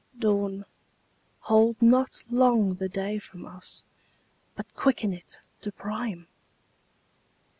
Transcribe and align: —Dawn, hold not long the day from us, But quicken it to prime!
—Dawn, 0.17 0.65
hold 1.41 1.79
not 1.79 2.23
long 2.31 2.73
the 2.73 2.89
day 2.89 3.19
from 3.19 3.45
us, 3.45 3.83
But 4.55 4.73
quicken 4.73 5.13
it 5.13 5.37
to 5.61 5.71
prime! 5.71 6.25